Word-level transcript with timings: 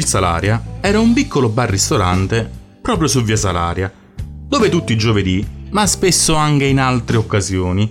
Il 0.00 0.06
Salaria 0.06 0.78
era 0.80 0.98
un 0.98 1.12
piccolo 1.12 1.50
bar-ristorante 1.50 2.50
proprio 2.80 3.06
su 3.06 3.22
via 3.22 3.36
Salaria, 3.36 3.92
dove 4.48 4.70
tutti 4.70 4.94
i 4.94 4.96
giovedì, 4.96 5.46
ma 5.72 5.86
spesso 5.86 6.36
anche 6.36 6.64
in 6.64 6.80
altre 6.80 7.18
occasioni, 7.18 7.86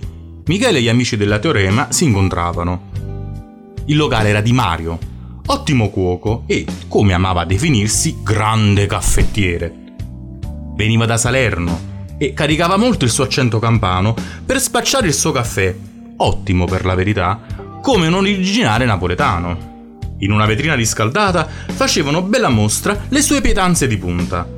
Michele 0.46 0.78
e 0.78 0.82
gli 0.82 0.88
amici 0.88 1.16
della 1.16 1.38
Teorema 1.38 1.92
si 1.92 2.06
incontravano. 2.06 2.90
Il 3.84 3.96
locale 3.96 4.30
era 4.30 4.40
di 4.40 4.52
Mario, 4.52 4.98
ottimo 5.46 5.90
cuoco 5.90 6.42
e, 6.46 6.66
come 6.88 7.12
amava 7.12 7.44
definirsi, 7.44 8.18
grande 8.24 8.86
caffettiere. 8.86 9.72
Veniva 10.74 11.06
da 11.06 11.16
Salerno 11.16 12.16
e 12.18 12.34
caricava 12.34 12.76
molto 12.76 13.04
il 13.04 13.12
suo 13.12 13.22
accento 13.22 13.60
campano 13.60 14.16
per 14.44 14.58
spacciare 14.58 15.06
il 15.06 15.14
suo 15.14 15.30
caffè, 15.30 15.72
ottimo 16.16 16.64
per 16.64 16.84
la 16.84 16.96
verità, 16.96 17.40
come 17.80 18.08
un 18.08 18.14
originale 18.14 18.84
napoletano. 18.84 19.69
In 20.20 20.32
una 20.32 20.46
vetrina 20.46 20.74
riscaldata 20.74 21.48
facevano 21.72 22.22
bella 22.22 22.48
mostra 22.48 23.04
le 23.08 23.22
sue 23.22 23.40
pietanze 23.40 23.86
di 23.86 23.96
punta. 23.96 24.48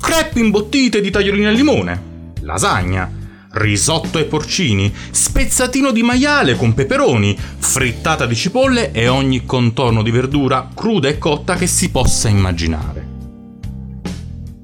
Crepe 0.00 0.38
imbottite 0.38 1.00
di 1.00 1.10
tagliolini 1.10 1.46
al 1.46 1.54
limone, 1.54 2.32
lasagna, 2.42 3.10
risotto 3.52 4.18
ai 4.18 4.26
porcini, 4.26 4.92
spezzatino 5.10 5.90
di 5.92 6.02
maiale 6.02 6.56
con 6.56 6.74
peperoni, 6.74 7.36
frittata 7.58 8.26
di 8.26 8.34
cipolle 8.34 8.92
e 8.92 9.08
ogni 9.08 9.44
contorno 9.44 10.02
di 10.02 10.10
verdura 10.10 10.68
cruda 10.74 11.08
e 11.08 11.18
cotta 11.18 11.54
che 11.54 11.66
si 11.66 11.90
possa 11.90 12.28
immaginare. 12.28 13.06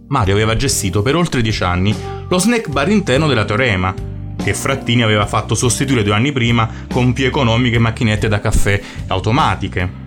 Mario 0.09 0.35
aveva 0.35 0.57
gestito 0.57 1.03
per 1.03 1.17
oltre 1.17 1.41
dieci 1.41 1.65
anni 1.65 1.95
lo 2.29 2.39
snack 2.39 2.69
bar 2.69 2.91
interno 2.91 3.27
della 3.27 3.45
Teorema, 3.45 3.95
che 4.37 4.55
Frattini 4.55 5.03
aveva 5.03 5.27
fatto 5.27 5.55
sostituire 5.55 6.03
due 6.03 6.15
anni 6.15 6.33
prima 6.33 6.71
con 6.93 7.13
più 7.15 7.25
economiche 7.25 7.79
macchinette 7.79 8.29
da 8.29 8.41
caffè 8.41 8.81
automatiche. 9.07 10.04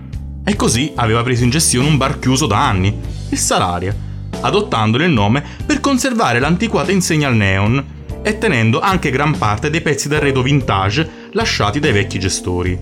E 0.49 0.55
così 0.55 0.93
aveva 0.95 1.23
preso 1.23 1.43
in 1.43 1.49
gestione 1.49 1.89
un 1.89 1.97
bar 1.97 2.19
chiuso 2.19 2.45
da 2.47 2.65
anni, 2.65 2.97
il 3.31 3.37
Salaria, 3.37 3.93
adottandone 4.39 5.03
il 5.03 5.11
nome 5.11 5.43
per 5.65 5.81
conservare 5.81 6.39
l'antiquata 6.39 6.89
insegna 6.89 7.27
al 7.27 7.35
neon 7.35 7.85
e 8.21 8.37
tenendo 8.37 8.79
anche 8.79 9.09
gran 9.09 9.37
parte 9.37 9.69
dei 9.69 9.81
pezzi 9.81 10.07
d'arredo 10.07 10.41
vintage 10.41 11.27
lasciati 11.33 11.81
dai 11.81 11.91
vecchi 11.91 12.17
gestori. 12.17 12.79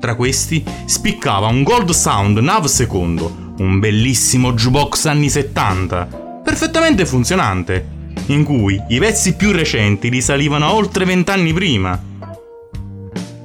Tra 0.00 0.16
questi 0.16 0.64
spiccava 0.86 1.46
un 1.46 1.62
Gold 1.62 1.90
Sound 1.90 2.38
Nav 2.38 2.64
secondo, 2.64 3.54
un 3.58 3.78
bellissimo 3.78 4.52
jukebox 4.52 5.04
anni 5.04 5.30
70, 5.30 6.40
perfettamente 6.42 7.06
funzionante, 7.06 7.86
in 8.26 8.42
cui 8.42 8.82
i 8.88 8.98
pezzi 8.98 9.36
più 9.36 9.52
recenti 9.52 10.08
risalivano 10.08 10.66
a 10.66 10.74
oltre 10.74 11.04
vent'anni 11.04 11.52
prima. 11.52 11.96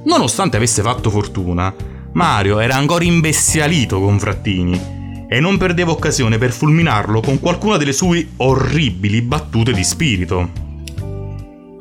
Nonostante 0.06 0.56
avesse 0.56 0.82
fatto 0.82 1.08
fortuna, 1.08 1.72
Mario 2.12 2.58
era 2.58 2.74
ancora 2.74 3.04
imbestialito 3.04 4.00
con 4.00 4.18
Frattini 4.18 5.26
e 5.28 5.40
non 5.40 5.58
perdeva 5.58 5.90
occasione 5.90 6.38
per 6.38 6.52
fulminarlo 6.52 7.20
con 7.20 7.38
qualcuna 7.38 7.76
delle 7.76 7.92
sue 7.92 8.26
orribili 8.36 9.20
battute 9.20 9.72
di 9.72 9.84
spirito. 9.84 10.50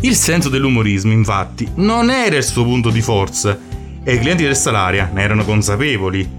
Il 0.02 0.16
senso 0.16 0.50
dell'umorismo, 0.50 1.12
infatti, 1.12 1.68
non 1.76 2.12
era 2.12 2.36
il 2.36 2.44
suo 2.44 2.64
punto 2.64 2.90
di 2.90 3.02
forza 3.02 3.58
e 4.04 4.14
i 4.14 4.20
clienti 4.20 4.44
del 4.44 4.56
Salaria 4.56 5.10
ne 5.12 5.22
erano 5.22 5.44
consapevoli. 5.44 6.30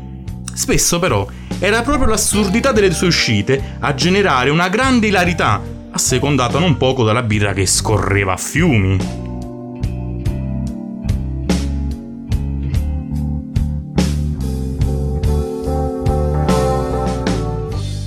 Spesso 0.52 0.98
però 0.98 1.26
era 1.58 1.82
proprio 1.82 2.08
l'assurdità 2.08 2.72
delle 2.72 2.92
sue 2.92 3.08
uscite 3.08 3.76
a 3.80 3.94
generare 3.94 4.50
una 4.50 4.68
grande 4.68 5.08
ilarità, 5.08 5.60
assecondata 5.90 6.58
non 6.58 6.76
poco 6.76 7.04
dalla 7.04 7.22
birra 7.22 7.52
che 7.52 7.66
scorreva 7.66 8.34
a 8.34 8.36
fiumi. 8.36 9.27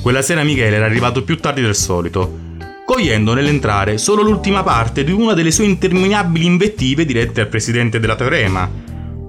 Quella 0.02 0.22
sera 0.22 0.44
Michele 0.44 0.76
era 0.76 0.86
arrivato 0.86 1.24
più 1.24 1.38
tardi 1.38 1.62
del 1.62 1.76
solito 1.76 2.50
cogliendo 2.92 3.34
nell'entrare 3.34 3.98
solo 3.98 4.22
l'ultima 4.22 4.64
parte 4.64 5.06
di 5.06 5.14
una 5.14 5.34
delle 5.34 5.52
sue 5.52 5.64
interminabili 5.64 6.46
invettive 6.46 7.06
dirette 7.06 7.40
al 7.40 7.48
presidente 7.48 8.02
della 8.02 8.18
Teorema, 8.18 8.70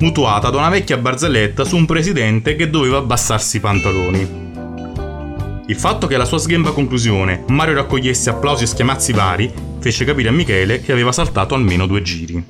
mutuata 0.01 0.51
da 0.51 0.59
una 0.59 0.69
vecchia 0.69 0.97
barzelletta 0.97 1.63
su 1.63 1.77
un 1.77 1.87
presidente 1.87 2.57
che 2.57 2.71
doveva 2.71 2.99
abbassarsi 2.99 3.59
i 3.59 3.61
pantaloni. 3.61 4.51
Il 5.67 5.77
fatto 5.77 6.09
che 6.09 6.17
alla 6.17 6.25
sua 6.25 6.39
sghemba 6.39 6.73
conclusione 6.73 7.45
Mario 7.47 7.75
raccogliesse 7.75 8.31
applausi 8.31 8.65
e 8.65 8.67
schiamazzi 8.67 9.13
vari 9.13 9.53
fece 9.79 10.05
capire 10.05 10.31
a 10.31 10.33
Michele 10.33 10.81
che 10.81 10.91
aveva 10.91 11.13
saltato 11.13 11.55
almeno 11.55 11.87
due 11.87 12.03
giri. 12.03 12.45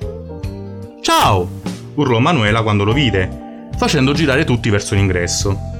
Ciao! 0.99 1.61
urlò 1.93 2.17
Manuela 2.17 2.63
quando 2.63 2.83
lo 2.83 2.91
vide, 2.91 3.69
facendo 3.77 4.13
girare 4.13 4.45
tutti 4.45 4.71
verso 4.71 4.95
l'ingresso. 4.95 5.72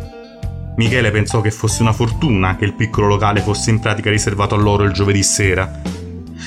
Michele 0.75 1.11
pensò 1.11 1.39
che 1.41 1.51
fosse 1.51 1.83
una 1.83 1.93
fortuna 1.93 2.55
che 2.55 2.65
il 2.65 2.73
piccolo 2.73 3.07
locale 3.07 3.41
fosse 3.41 3.69
in 3.69 3.79
pratica 3.79 4.09
riservato 4.09 4.55
a 4.55 4.57
loro 4.57 4.83
il 4.83 4.91
giovedì 4.91 5.21
sera. 5.21 5.81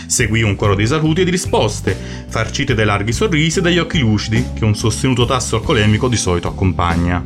Seguì 0.06 0.42
un 0.42 0.56
coro 0.56 0.74
di 0.74 0.86
saluti 0.86 1.20
e 1.20 1.24
di 1.24 1.30
risposte, 1.30 1.96
farcite 2.28 2.74
dai 2.74 2.86
larghi 2.86 3.12
sorrisi 3.12 3.60
e 3.60 3.62
dagli 3.62 3.78
occhi 3.78 3.98
lucidi 3.98 4.44
che 4.54 4.64
un 4.64 4.74
sostenuto 4.74 5.24
tasso 5.26 5.56
alcolemico 5.56 6.08
di 6.08 6.16
solito 6.16 6.48
accompagna. 6.48 7.24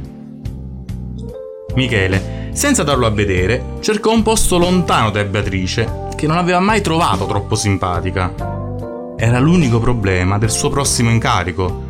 Michele, 1.74 2.50
senza 2.52 2.82
darlo 2.82 3.06
a 3.06 3.10
vedere, 3.10 3.76
cercò 3.80 4.12
un 4.12 4.22
posto 4.22 4.58
lontano 4.58 5.10
da 5.10 5.24
Beatrice, 5.24 6.08
che 6.16 6.26
non 6.26 6.36
aveva 6.36 6.60
mai 6.60 6.82
trovato 6.82 7.26
troppo 7.26 7.54
simpatica. 7.54 8.34
Era 9.16 9.38
l'unico 9.38 9.78
problema 9.78 10.36
del 10.38 10.50
suo 10.50 10.68
prossimo 10.68 11.10
incarico, 11.10 11.89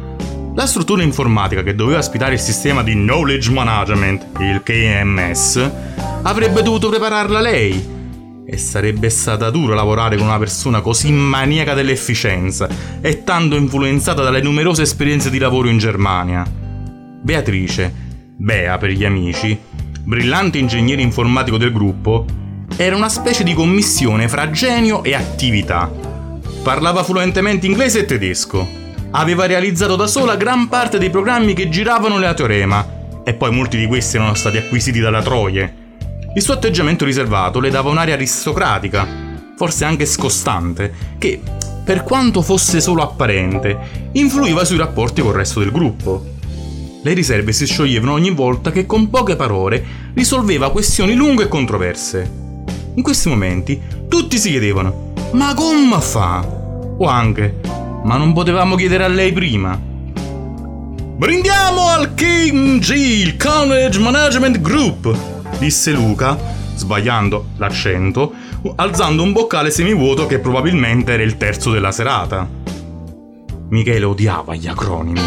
la 0.54 0.66
struttura 0.66 1.02
informatica 1.02 1.62
che 1.62 1.74
doveva 1.74 1.98
ospitare 1.98 2.34
il 2.34 2.40
sistema 2.40 2.82
di 2.82 2.92
Knowledge 2.92 3.50
Management, 3.50 4.26
il 4.40 4.62
KMS, 4.62 5.70
avrebbe 6.22 6.62
dovuto 6.62 6.88
prepararla 6.88 7.40
lei. 7.40 7.98
E 8.44 8.56
sarebbe 8.56 9.10
stata 9.10 9.48
duro 9.50 9.74
lavorare 9.74 10.16
con 10.16 10.26
una 10.26 10.38
persona 10.38 10.80
così 10.80 11.12
maniaca 11.12 11.72
dell'efficienza 11.72 12.68
e 13.00 13.22
tanto 13.22 13.54
influenzata 13.54 14.22
dalle 14.22 14.42
numerose 14.42 14.82
esperienze 14.82 15.30
di 15.30 15.38
lavoro 15.38 15.68
in 15.68 15.78
Germania. 15.78 16.44
Beatrice, 17.22 18.08
Bea 18.36 18.76
per 18.76 18.90
gli 18.90 19.04
amici, 19.04 19.56
brillante 20.02 20.58
ingegnere 20.58 21.00
informatico 21.00 21.58
del 21.58 21.72
gruppo, 21.72 22.24
era 22.76 22.96
una 22.96 23.08
specie 23.08 23.44
di 23.44 23.54
commissione 23.54 24.28
fra 24.28 24.50
genio 24.50 25.04
e 25.04 25.14
attività. 25.14 25.88
Parlava 26.64 27.04
fluentemente 27.04 27.66
inglese 27.66 28.00
e 28.00 28.04
tedesco 28.04 28.80
aveva 29.12 29.46
realizzato 29.46 29.96
da 29.96 30.06
sola 30.06 30.36
gran 30.36 30.68
parte 30.68 30.98
dei 30.98 31.10
programmi 31.10 31.54
che 31.54 31.68
giravano 31.68 32.18
nella 32.18 32.34
Teorema, 32.34 32.98
e 33.24 33.34
poi 33.34 33.50
molti 33.50 33.76
di 33.76 33.86
questi 33.86 34.16
erano 34.16 34.34
stati 34.34 34.56
acquisiti 34.56 35.00
dalla 35.00 35.22
Troie. 35.22 35.74
Il 36.34 36.42
suo 36.42 36.54
atteggiamento 36.54 37.04
riservato 37.04 37.58
le 37.60 37.70
dava 37.70 37.90
un'aria 37.90 38.14
aristocratica, 38.14 39.06
forse 39.56 39.84
anche 39.84 40.06
scostante, 40.06 40.92
che, 41.18 41.40
per 41.84 42.02
quanto 42.04 42.40
fosse 42.40 42.80
solo 42.80 43.02
apparente, 43.02 44.08
influiva 44.12 44.64
sui 44.64 44.76
rapporti 44.76 45.22
col 45.22 45.34
resto 45.34 45.60
del 45.60 45.72
gruppo. 45.72 46.24
Le 47.02 47.12
riserve 47.14 47.52
si 47.52 47.66
scioglievano 47.66 48.12
ogni 48.12 48.30
volta 48.30 48.70
che 48.70 48.86
con 48.86 49.10
poche 49.10 49.34
parole 49.34 49.82
risolveva 50.14 50.70
questioni 50.70 51.14
lunghe 51.14 51.44
e 51.44 51.48
controverse. 51.48 52.30
In 52.94 53.02
questi 53.02 53.28
momenti 53.28 53.80
tutti 54.08 54.38
si 54.38 54.50
chiedevano: 54.50 55.12
Ma 55.32 55.54
come 55.54 56.00
fa? 56.00 56.46
O 56.98 57.06
anche: 57.06 57.60
ma 58.02 58.16
non 58.16 58.32
potevamo 58.32 58.76
chiedere 58.76 59.04
a 59.04 59.08
lei 59.08 59.32
prima? 59.32 59.78
Brindiamo 61.20 61.88
al 61.88 62.14
KMG, 62.14 62.90
il 62.90 63.36
College 63.36 63.98
Management 63.98 64.60
Group, 64.60 65.14
disse 65.58 65.92
Luca, 65.92 66.38
sbagliando 66.74 67.48
l'accento, 67.58 68.32
alzando 68.76 69.22
un 69.22 69.32
boccale 69.32 69.70
semivuoto 69.70 70.26
che 70.26 70.38
probabilmente 70.38 71.12
era 71.12 71.22
il 71.22 71.36
terzo 71.36 71.70
della 71.70 71.92
serata. 71.92 72.48
Michele 73.68 74.04
odiava 74.04 74.54
gli 74.54 74.66
acronimi. 74.66 75.20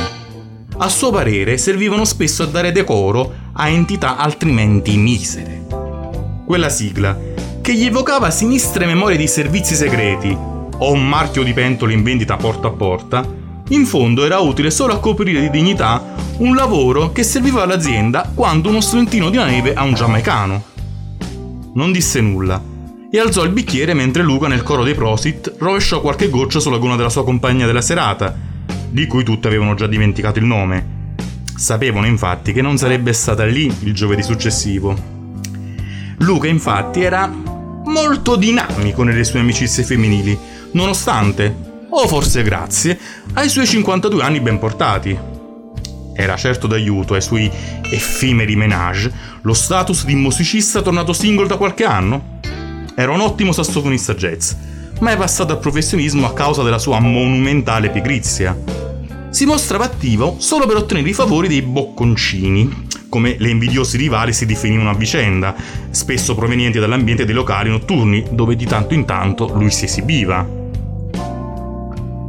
A 0.78 0.90
suo 0.90 1.12
parere 1.12 1.60
servivano 1.60 2.06
spesso 2.06 2.42
a 2.42 2.48
dare 2.48 2.72
decoro 2.72 3.32
a 3.54 3.70
entità 3.70 4.18
altrimenti 4.18 4.98
misere. 4.98 5.66
Quella 6.46 6.70
sigla, 6.70 7.16
che 7.62 7.76
gli 7.76 7.86
evocava 7.86 8.32
sinistre 8.32 8.88
memorie 8.88 9.18
di 9.18 9.28
servizi 9.28 9.76
segreti, 9.76 10.36
o 10.78 10.92
un 10.92 11.08
marchio 11.08 11.44
di 11.44 11.54
pentole 11.54 11.94
in 11.94 12.04
vendita 12.04 12.36
porta 12.38 12.68
a 12.68 12.72
porta, 12.72 13.26
in 13.70 13.86
fondo 13.86 14.26
era 14.26 14.40
utile 14.40 14.72
solo 14.72 14.94
a 14.94 15.00
coprire 15.00 15.40
di 15.40 15.50
dignità 15.50 16.16
un 16.38 16.56
lavoro 16.56 17.12
che 17.12 17.24
serviva 17.24 17.64
all'azienda 17.64 18.32
quanto 18.34 18.70
uno 18.70 18.82
strumentino 18.82 19.30
di 19.30 19.38
neve 19.38 19.74
a 19.74 19.84
un 19.84 19.94
giamaicano. 19.94 20.64
Non 21.74 21.92
disse 21.92 22.22
nulla 22.22 22.62
e 23.10 23.20
alzò 23.20 23.44
il 23.44 23.52
bicchiere 23.52 23.94
mentre 23.94 24.24
Luca 24.24 24.48
nel 24.48 24.64
coro 24.64 24.84
dei 24.84 24.96
prosit 24.96 25.56
rovesciò 25.60 26.02
qualche 26.02 26.30
goccia 26.30 26.60
sulla 26.60 26.78
gonna 26.78 26.96
della 26.96 27.10
sua 27.10 27.24
compagna 27.24 27.68
della 27.68 27.82
serata, 27.82 28.36
di 28.90 29.06
cui 29.06 29.24
tutti 29.24 29.48
avevano 29.48 29.76
già 29.76 29.86
dimenticato 29.86 30.40
il 30.40 30.46
nome. 30.46 31.16
Sapevano 31.56 32.08
infatti 32.08 32.54
che 32.54 32.64
non 32.64 32.78
sarebbe 32.78 33.14
stata 33.14 33.46
lì 33.46 33.72
il 33.82 33.94
giovedì 33.94 34.24
successivo. 34.24 34.96
Luca 36.18 36.48
infatti 36.48 37.02
era 37.02 37.32
molto 37.86 38.36
dinamico 38.36 39.04
nelle 39.04 39.24
sue 39.24 39.40
amicizie 39.40 39.84
femminili, 39.84 40.38
nonostante, 40.74 41.72
o 41.90 42.08
forse 42.08 42.44
grazie, 42.44 42.98
ai 43.34 43.50
suoi 43.50 43.66
52 43.66 44.22
anni 44.22 44.40
ben 44.40 44.60
portati. 44.60 45.18
era 46.16 46.36
certo 46.38 46.68
d'aiuto 46.68 47.16
ai 47.16 47.22
suoi 47.22 47.50
effimeri 47.90 48.56
menage 48.56 49.12
lo 49.42 49.54
status 49.54 50.06
di 50.06 50.14
musicista 50.16 50.82
tornato 50.82 51.12
single 51.12 51.48
da 51.48 51.58
qualche 51.58 51.86
anno. 51.86 52.40
Era 52.96 53.12
un 53.12 53.20
ottimo 53.20 53.52
sassofonista 53.52 54.14
jazz, 54.14 54.54
ma 55.00 55.12
è 55.12 55.18
passato 55.18 55.54
al 55.54 55.60
professionismo 55.60 56.28
a 56.28 56.34
causa 56.34 56.64
della 56.64 56.78
sua 56.78 57.00
monumentale 57.00 57.90
pigrizia. 57.90 58.56
Si 59.30 59.46
mostrava 59.46 59.86
attivo 59.86 60.36
solo 60.38 60.68
per 60.68 60.78
ottenere 60.78 61.10
i 61.10 61.14
favori 61.14 61.48
dei 61.48 61.64
bocconcini, 61.64 62.88
come 63.10 63.36
le 63.38 63.50
invidiosi 63.50 63.98
rivali 63.98 64.32
si 64.32 64.46
definivano 64.46 64.92
a 64.92 64.96
vicenda, 64.96 65.56
spesso 65.90 66.36
provenienti 66.36 66.80
dall'ambiente 66.80 67.26
dei 67.26 67.34
locali 67.34 67.70
notturni, 67.70 68.24
dove 68.32 68.56
di 68.56 68.66
tanto 68.66 68.94
in 68.94 69.06
tanto 69.06 69.52
lui 69.56 69.72
si 69.72 69.86
esibiva. 69.86 70.63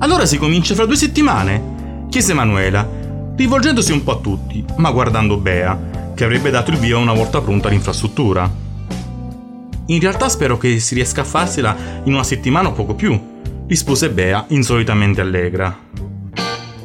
Allora 0.04 0.26
si 0.26 0.36
comincia 0.36 0.74
fra 0.74 0.84
due 0.84 0.96
settimane, 0.96 2.06
chiese 2.10 2.34
Manuela, 2.34 2.86
rivolgendosi 3.34 3.90
un 3.90 4.02
po' 4.02 4.12
a 4.12 4.20
tutti, 4.20 4.62
ma 4.76 4.90
guardando 4.90 5.38
Bea, 5.38 6.12
che 6.14 6.24
avrebbe 6.24 6.50
dato 6.50 6.70
il 6.72 6.76
via 6.76 6.98
una 6.98 7.14
volta 7.14 7.40
pronta 7.40 7.70
l'infrastruttura. 7.70 8.52
In 9.86 10.00
realtà 10.00 10.28
spero 10.28 10.58
che 10.58 10.78
si 10.78 10.94
riesca 10.94 11.22
a 11.22 11.24
farsela 11.24 11.74
in 12.04 12.12
una 12.12 12.22
settimana 12.22 12.68
o 12.68 12.72
poco 12.72 12.94
più, 12.94 13.18
rispose 13.66 14.10
Bea 14.10 14.44
insolitamente 14.48 15.22
allegra. 15.22 15.74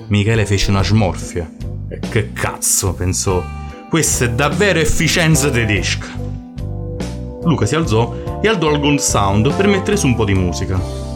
Michele 0.07 0.45
fece 0.45 0.71
una 0.71 0.81
smorfia. 0.81 1.51
E 1.89 1.99
che 1.99 2.31
cazzo, 2.31 2.93
pensò. 2.93 3.43
Questa 3.89 4.23
è 4.23 4.29
davvero 4.29 4.79
efficienza 4.79 5.49
tedesca. 5.49 6.07
Luca 7.43 7.65
si 7.65 7.75
alzò 7.75 8.39
e 8.41 8.47
andò 8.47 8.69
al 8.69 8.79
Gold 8.79 8.99
Sound 8.99 9.53
per 9.55 9.67
mettere 9.67 9.97
su 9.97 10.07
un 10.07 10.15
po' 10.15 10.23
di 10.23 10.35
musica 10.35 11.08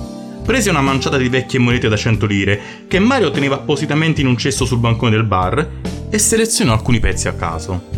prese 0.43 0.69
una 0.69 0.81
manciata 0.81 1.17
di 1.17 1.29
vecchie 1.29 1.59
monete 1.59 1.87
da 1.87 1.95
100 1.95 2.25
lire 2.25 2.61
che 2.87 2.99
Mario 2.99 3.31
teneva 3.31 3.55
appositamente 3.55 4.21
in 4.21 4.27
un 4.27 4.37
cesto 4.37 4.65
sul 4.65 4.79
bancone 4.79 5.11
del 5.11 5.23
bar 5.23 5.69
e 6.09 6.17
selezionò 6.19 6.73
alcuni 6.73 6.99
pezzi 6.99 7.27
a 7.27 7.33
caso. 7.33 7.89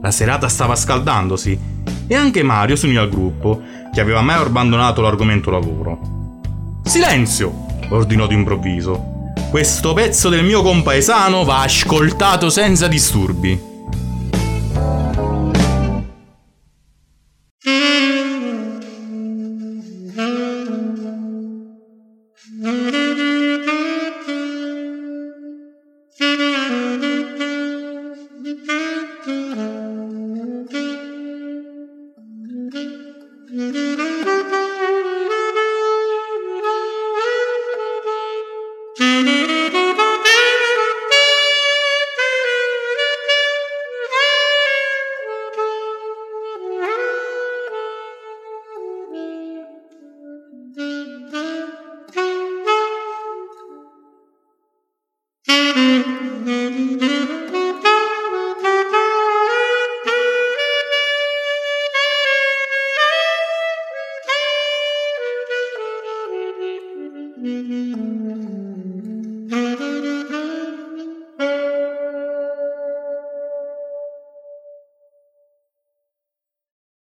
La 0.00 0.10
serata 0.10 0.48
stava 0.48 0.74
scaldandosi 0.74 1.58
e 2.06 2.14
anche 2.14 2.42
Mario 2.42 2.76
si 2.76 2.86
unì 2.86 2.96
al 2.96 3.08
gruppo, 3.08 3.62
che 3.92 4.00
aveva 4.00 4.20
mai 4.20 4.36
abbandonato 4.36 5.00
l'argomento 5.00 5.50
lavoro. 5.50 6.42
Silenzio! 6.82 7.66
ordinò 7.90 8.26
d'improvviso. 8.26 9.12
Questo 9.50 9.92
pezzo 9.92 10.28
del 10.28 10.44
mio 10.44 10.62
compaesano 10.62 11.44
va 11.44 11.62
ascoltato 11.62 12.50
senza 12.50 12.88
disturbi. 12.88 13.73
Música 22.64 23.23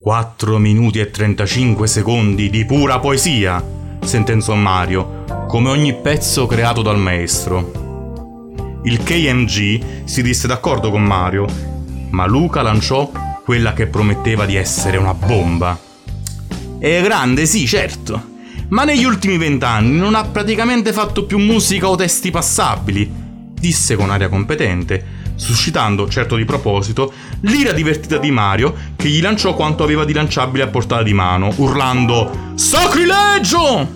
Quattro 0.09 0.57
minuti 0.57 0.97
e 0.97 1.11
35 1.11 1.85
secondi 1.85 2.49
di 2.49 2.65
pura 2.65 2.97
poesia, 2.97 3.63
sentenziò 4.03 4.55
Mario, 4.55 5.23
come 5.47 5.69
ogni 5.69 5.93
pezzo 5.93 6.47
creato 6.47 6.81
dal 6.81 6.97
maestro. 6.97 8.79
Il 8.85 9.03
KMG 9.03 10.05
si 10.05 10.23
disse 10.23 10.47
d'accordo 10.47 10.89
con 10.89 11.03
Mario, 11.03 11.45
ma 12.09 12.25
Luca 12.25 12.63
lanciò 12.63 13.11
quella 13.43 13.73
che 13.73 13.85
prometteva 13.85 14.47
di 14.47 14.55
essere 14.55 14.97
una 14.97 15.13
bomba. 15.13 15.77
È 16.79 17.01
grande, 17.03 17.45
sì, 17.45 17.67
certo, 17.67 18.19
ma 18.69 18.85
negli 18.85 19.03
ultimi 19.03 19.37
vent'anni 19.37 19.95
non 19.95 20.15
ha 20.15 20.23
praticamente 20.23 20.91
fatto 20.91 21.25
più 21.25 21.37
musica 21.37 21.87
o 21.87 21.95
testi 21.95 22.31
passabili, 22.31 23.07
disse 23.53 23.95
con 23.95 24.09
aria 24.09 24.27
competente, 24.27 25.18
suscitando, 25.39 26.07
certo 26.09 26.35
di 26.35 26.45
proposito, 26.45 27.11
l'ira 27.41 27.71
divertita 27.71 28.17
di 28.17 28.29
Mario 28.29 28.75
che 28.95 29.07
gli 29.07 29.21
lanciò 29.21 29.55
quanto 29.55 29.83
aveva 29.83 30.05
di 30.05 30.13
lanciabile 30.13 30.63
a 30.63 30.67
portata 30.67 31.01
di 31.01 31.13
mano, 31.13 31.51
urlando 31.55 32.51
Sacrilegio! 32.55 33.87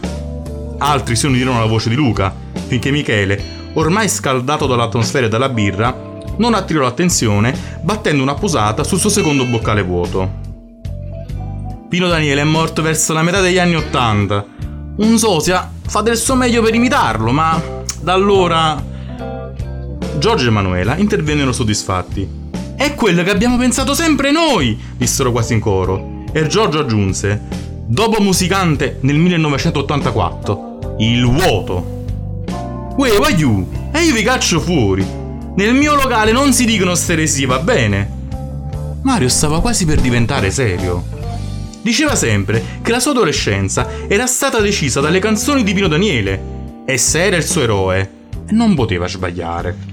Altri 0.77 1.15
si 1.15 1.25
unirono 1.25 1.57
alla 1.57 1.67
voce 1.67 1.89
di 1.89 1.95
Luca, 1.95 2.33
finché 2.67 2.91
Michele, 2.91 3.71
ormai 3.73 4.09
scaldato 4.09 4.65
dall'atmosfera 4.65 5.25
e 5.27 5.29
dalla 5.29 5.49
birra, 5.49 6.11
non 6.37 6.53
attirò 6.53 6.81
l'attenzione 6.81 7.55
battendo 7.81 8.23
una 8.23 8.33
posata 8.33 8.83
sul 8.83 8.99
suo 8.99 9.09
secondo 9.09 9.45
boccale 9.45 9.83
vuoto. 9.83 10.41
Pino 11.89 12.07
Daniele 12.07 12.41
è 12.41 12.45
morto 12.45 12.81
verso 12.81 13.13
la 13.13 13.21
metà 13.21 13.39
degli 13.39 13.59
anni 13.59 13.75
Ottanta. 13.75 14.43
Un 14.95 15.17
sosia 15.17 15.69
fa 15.85 16.01
del 16.01 16.17
suo 16.17 16.35
meglio 16.35 16.63
per 16.63 16.73
imitarlo, 16.73 17.31
ma 17.31 17.61
da 18.01 18.13
allora 18.13 18.91
Giorgio 20.18 20.45
e 20.45 20.48
Emanuela 20.48 20.95
intervennero 20.98 21.51
soddisfatti. 21.51 22.27
È 22.75 22.94
quello 22.95 23.24
che 23.24 23.31
abbiamo 23.31 23.57
pensato 23.57 23.94
sempre 23.94 24.31
noi, 24.31 24.77
dissero 24.98 25.31
quasi 25.31 25.54
in 25.54 25.60
coro. 25.60 26.24
E 26.31 26.48
Giorgio 26.48 26.80
aggiunse, 26.80 27.42
dopo 27.86 28.21
Musicante 28.21 28.98
nel 29.01 29.18
1984, 29.18 30.95
il 31.00 31.25
vuoto. 31.25 32.03
Uè, 32.98 33.17
voglio, 33.17 33.67
e 33.91 34.01
io 34.01 34.13
vi 34.13 34.24
caccio 34.24 34.60
fuori. 34.60 35.05
Nel 35.55 35.74
mio 35.74 35.96
locale 35.96 36.32
non 36.32 36.53
si 36.53 36.65
dicono 36.65 36.96
steresie, 36.96 37.46
va 37.46 37.60
bene? 37.60 38.22
Mario 39.03 39.29
stava 39.29 39.62
quasi 39.62 39.86
per 39.86 40.00
diventare 40.00 40.50
serio. 40.50 41.03
Diceva 41.82 42.15
sempre 42.15 42.79
che 42.82 42.91
la 42.91 43.00
sua 43.00 43.12
adolescenza 43.12 43.88
era 44.08 44.25
stata 44.25 44.62
decisa 44.62 45.01
dalle 45.01 45.20
canzoni 45.20 45.63
di 45.63 45.74
Pino 45.74 45.88
Daniele. 45.88 46.41
Essa 46.86 47.20
era 47.20 47.36
il 47.36 47.43
suo 47.43 47.62
eroe 47.62 48.00
e 48.48 48.53
non 48.53 48.74
poteva 48.74 49.08
sbagliare. 49.08 49.92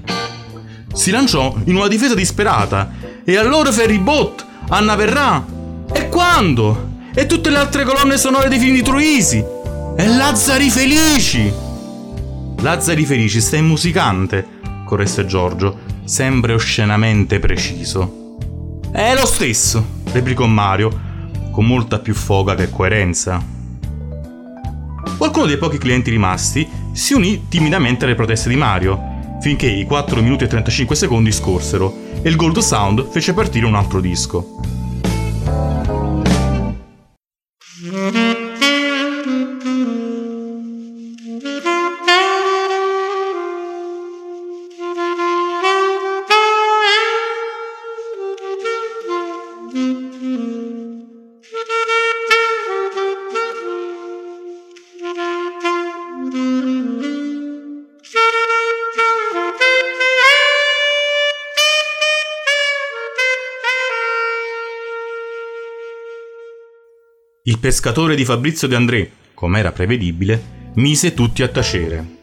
Si 0.93 1.11
lanciò 1.11 1.55
in 1.65 1.75
una 1.75 1.87
difesa 1.87 2.15
disperata. 2.15 2.91
E 3.23 3.37
allora 3.37 3.71
Ferribot, 3.71 4.45
Anna 4.69 4.95
Verrà. 4.95 5.43
E 5.91 6.09
quando? 6.09 6.89
E 7.13 7.25
tutte 7.25 7.49
le 7.49 7.57
altre 7.57 7.83
colonne 7.83 8.17
sonore 8.17 8.49
dei 8.49 8.59
film 8.59 8.73
di 8.73 8.81
Truisi. 8.81 9.43
E 9.97 10.07
Lazzari 10.07 10.69
Felici. 10.69 11.51
Lazzari 12.59 13.05
Felici 13.05 13.41
sta 13.41 13.57
in 13.57 13.65
musicante, 13.65 14.45
corresse 14.85 15.25
Giorgio, 15.25 15.79
sempre 16.03 16.53
oscenamente 16.53 17.39
preciso. 17.39 18.37
È 18.91 19.13
lo 19.15 19.25
stesso, 19.25 19.83
replicò 20.11 20.45
Mario, 20.45 21.09
con 21.51 21.65
molta 21.65 21.99
più 21.99 22.13
foga 22.13 22.55
che 22.55 22.69
coerenza. 22.69 23.43
Qualcuno 25.17 25.45
dei 25.45 25.57
pochi 25.57 25.77
clienti 25.77 26.09
rimasti 26.09 26.67
si 26.93 27.13
unì 27.13 27.47
timidamente 27.47 28.05
alle 28.05 28.15
proteste 28.15 28.49
di 28.49 28.55
Mario 28.55 29.10
finché 29.41 29.67
i 29.67 29.85
4 29.85 30.21
minuti 30.21 30.43
e 30.43 30.47
35 30.47 30.95
secondi 30.95 31.31
scorsero 31.31 31.93
e 32.21 32.29
il 32.29 32.35
Gold 32.35 32.59
Sound 32.59 33.09
fece 33.09 33.33
partire 33.33 33.65
un 33.65 33.75
altro 33.75 33.99
disco. 33.99 34.70
Il 67.51 67.59
pescatore 67.59 68.15
di 68.15 68.23
Fabrizio 68.23 68.65
De 68.65 68.77
André, 68.77 69.11
come 69.33 69.59
era 69.59 69.73
prevedibile, 69.73 70.71
mise 70.75 71.13
tutti 71.13 71.43
a 71.43 71.49
tacere. 71.49 72.19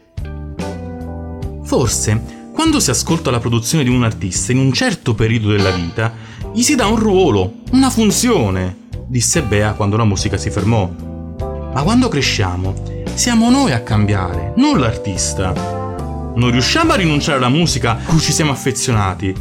Forse 1.63 2.49
Quando 2.51 2.79
si 2.79 2.89
ascolta 2.89 3.29
la 3.29 3.37
produzione 3.37 3.83
di 3.83 3.91
un 3.91 4.03
artista 4.03 4.53
in 4.53 4.57
un 4.57 4.73
certo 4.73 5.13
periodo 5.13 5.51
della 5.51 5.69
vita, 5.69 6.11
gli 6.51 6.63
si 6.63 6.73
dà 6.73 6.87
un 6.87 6.97
ruolo, 6.97 7.59
una 7.73 7.91
funzione, 7.91 8.87
disse 9.05 9.43
Bea 9.43 9.73
quando 9.73 9.97
la 9.97 10.03
musica 10.03 10.35
si 10.35 10.49
fermò. 10.49 10.89
Ma 11.37 11.83
quando 11.83 12.07
cresciamo, 12.07 13.03
siamo 13.13 13.51
noi 13.51 13.71
a 13.71 13.83
cambiare, 13.83 14.53
non 14.57 14.79
l'artista. 14.79 15.53
Non 15.53 16.49
riusciamo 16.49 16.93
a 16.93 16.95
rinunciare 16.95 17.37
alla 17.37 17.49
musica 17.49 17.91
a 17.91 18.03
cui 18.03 18.19
ci 18.19 18.31
siamo 18.31 18.51
affezionati, 18.51 19.31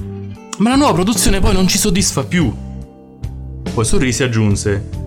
ma 0.58 0.68
la 0.68 0.76
nuova 0.76 0.92
produzione 0.92 1.40
poi 1.40 1.54
non 1.54 1.66
ci 1.66 1.78
soddisfa 1.78 2.24
più. 2.24 2.54
Poi 3.72 3.84
sorrise 3.86 4.24
e 4.24 4.26
aggiunse: 4.26 4.97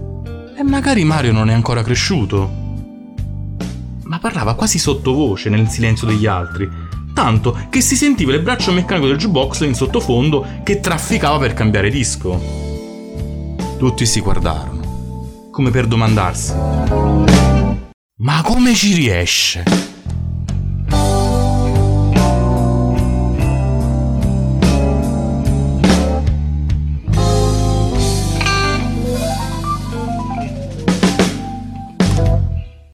E 0.55 0.63
magari 0.63 1.03
Mario 1.03 1.31
non 1.31 1.50
è 1.50 1.53
ancora 1.53 1.81
cresciuto. 1.81 2.50
Ma 4.03 4.20
parlava 4.20 4.55
quasi 4.55 4.77
sottovoce 4.77 5.50
nel 5.50 5.70
silenzio 5.70 6.05
degli 6.05 6.25
altri, 6.25 6.70
tanto 7.13 7.58
che 7.70 7.81
si 7.81 7.96
sentiva 7.96 8.34
il 8.34 8.41
braccio 8.41 8.72
meccanico 8.72 9.08
del 9.08 9.17
jukebox 9.17 9.62
in 9.62 9.74
sottofondo 9.74 10.46
che 10.63 10.79
trafficava 10.79 11.38
per 11.38 11.53
cambiare 11.53 11.89
disco. 11.89 12.39
Tutti 13.77 14.05
si 14.05 14.20
guardarono, 14.20 15.50
come 15.51 15.72
per 15.72 15.88
domandarsi: 15.88 16.53
Ma 18.17 18.41
come 18.43 18.75
ci 18.75 18.93
riesce? 18.93 19.90